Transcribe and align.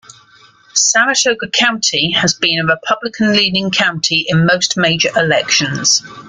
Saratoga 0.73 1.47
County 1.47 2.09
has 2.15 2.33
been 2.33 2.59
a 2.59 2.65
Republican-leaning 2.65 3.69
county 3.69 4.25
in 4.27 4.47
most 4.47 4.75
major 4.75 5.09
elections. 5.15 6.01